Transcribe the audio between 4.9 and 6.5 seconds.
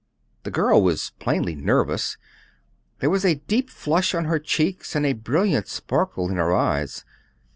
and a brilliant sparkle in